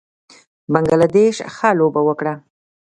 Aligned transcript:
بنګله 0.73 1.07
دېش 1.17 1.35
ښه 1.55 1.69
لوبه 1.79 2.01
وکړه 2.05 2.33